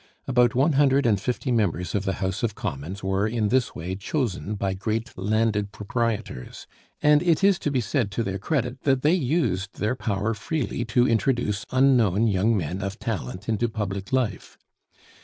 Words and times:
About 0.27 0.55
one 0.55 0.73
hundred 0.73 1.05
and 1.05 1.21
fifty 1.21 1.51
members 1.51 1.93
of 1.93 2.05
the 2.05 2.13
House 2.25 2.41
of 2.41 2.55
Commons 2.55 3.03
were 3.03 3.27
in 3.27 3.49
this 3.49 3.75
way 3.75 3.93
chosen 3.95 4.55
by 4.55 4.73
great 4.73 5.15
landed 5.15 5.71
proprietors, 5.71 6.65
and 7.03 7.21
it 7.21 7.43
is 7.43 7.59
to 7.59 7.69
be 7.69 7.81
said 7.81 8.09
to 8.13 8.23
their 8.23 8.39
credit 8.39 8.81
that 8.81 9.03
they 9.03 9.13
used 9.13 9.77
their 9.77 9.95
power 9.95 10.33
freely 10.33 10.83
to 10.85 11.07
introduce 11.07 11.63
unknown 11.69 12.25
young 12.25 12.57
men 12.57 12.81
of 12.81 12.97
talent 12.97 13.47
into 13.47 13.69
public 13.69 14.11
life. 14.11 14.57